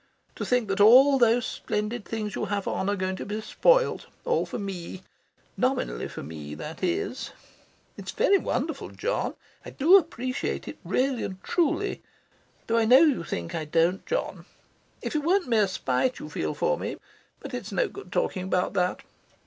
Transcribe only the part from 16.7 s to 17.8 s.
me but it's